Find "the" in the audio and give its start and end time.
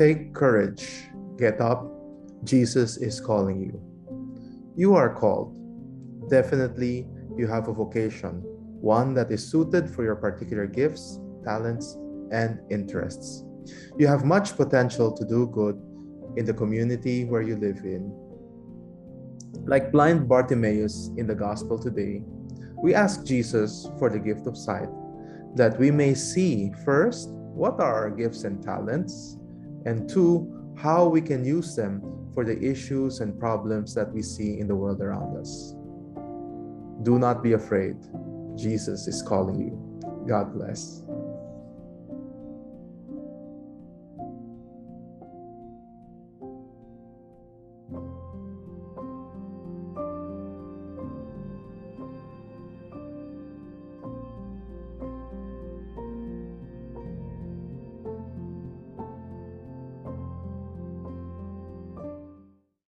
16.46-16.54, 21.26-21.34, 24.08-24.18, 32.44-32.58, 34.66-34.74